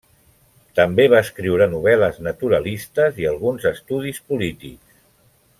També 0.79 1.05
va 1.13 1.19
escriure 1.25 1.67
novel·les 1.75 2.17
naturalistes 2.29 3.23
i 3.25 3.31
alguns 3.35 3.71
estudis 3.75 4.23
polítics. 4.33 5.01